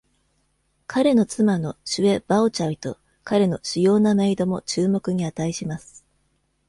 [0.87, 6.03] 彼の妻のシュエ・バオチャイと彼の主要なメイドも注目に値します。